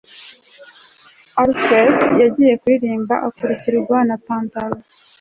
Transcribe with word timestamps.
Orpheus 1.41 1.99
yagiye 2.21 2.53
kuririmba 2.61 3.15
akurikirwa 3.27 3.97
na 4.07 4.15
pantaro 4.25 4.77